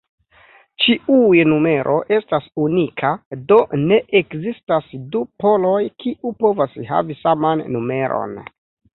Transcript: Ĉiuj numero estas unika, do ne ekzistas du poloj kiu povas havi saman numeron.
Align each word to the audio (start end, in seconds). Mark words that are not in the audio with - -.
Ĉiuj 0.83 1.41
numero 1.49 1.97
estas 2.15 2.47
unika, 2.63 3.11
do 3.51 3.57
ne 3.81 3.99
ekzistas 4.19 4.87
du 5.15 5.21
poloj 5.43 5.77
kiu 6.05 6.31
povas 6.39 6.79
havi 6.93 7.19
saman 7.21 7.63
numeron. 7.77 8.35